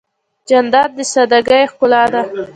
جانداد 0.47 0.89
د 0.97 0.99
سادګۍ 1.13 1.63
ښکلا 1.71 2.03
ده. 2.13 2.21